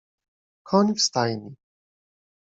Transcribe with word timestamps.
Koń 0.67 0.93
w 0.95 1.01
stajni. 1.01 1.55